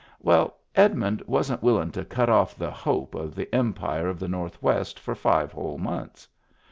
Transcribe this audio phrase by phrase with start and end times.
[0.19, 4.99] Well, Edmund wasn't willin' to cut off the hope of the empire of the Northwest
[4.99, 6.27] for five whole months.